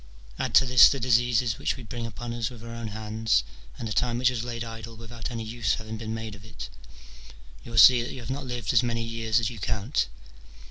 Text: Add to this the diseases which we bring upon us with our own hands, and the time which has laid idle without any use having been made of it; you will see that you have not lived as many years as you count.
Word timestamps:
Add 0.39 0.55
to 0.55 0.65
this 0.65 0.89
the 0.89 0.99
diseases 0.99 1.59
which 1.59 1.77
we 1.77 1.83
bring 1.83 2.07
upon 2.07 2.33
us 2.33 2.49
with 2.49 2.63
our 2.63 2.73
own 2.73 2.87
hands, 2.87 3.43
and 3.77 3.87
the 3.87 3.93
time 3.93 4.17
which 4.17 4.29
has 4.29 4.43
laid 4.43 4.63
idle 4.63 4.95
without 4.97 5.29
any 5.29 5.43
use 5.43 5.75
having 5.75 5.97
been 5.97 6.11
made 6.15 6.33
of 6.33 6.43
it; 6.43 6.71
you 7.63 7.69
will 7.69 7.77
see 7.77 8.01
that 8.01 8.11
you 8.11 8.21
have 8.21 8.31
not 8.31 8.47
lived 8.47 8.73
as 8.73 8.81
many 8.81 9.03
years 9.03 9.39
as 9.39 9.51
you 9.51 9.59
count. 9.59 10.07